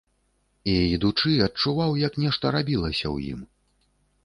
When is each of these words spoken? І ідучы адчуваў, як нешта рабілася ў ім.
І 0.71 0.73
ідучы 0.95 1.33
адчуваў, 1.49 1.91
як 2.07 2.13
нешта 2.25 2.45
рабілася 2.59 3.03
ў 3.15 3.37
ім. 3.37 3.47